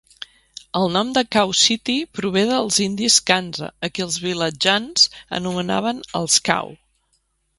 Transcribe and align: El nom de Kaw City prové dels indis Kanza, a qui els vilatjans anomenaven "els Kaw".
El 0.77 0.87
nom 0.93 1.09
de 1.17 1.21
Kaw 1.35 1.51
City 1.63 1.97
prové 2.19 2.43
dels 2.51 2.79
indis 2.87 3.17
Kanza, 3.31 3.69
a 3.87 3.91
qui 3.97 4.05
els 4.07 4.17
vilatjans 4.25 5.05
anomenaven 5.41 6.01
"els 6.21 6.39
Kaw". 6.49 6.75